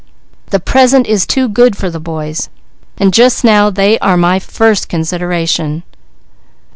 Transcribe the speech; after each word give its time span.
The 0.49 0.59
present 0.59 1.05
is 1.05 1.27
too 1.27 1.47
good 1.47 1.77
for 1.77 1.91
the 1.91 1.99
boys, 1.99 2.49
and 2.97 3.15
now 3.43 3.69
they 3.69 3.99
are 3.99 4.17
my 4.17 4.39
first 4.39 4.89
consideration." 4.89 5.83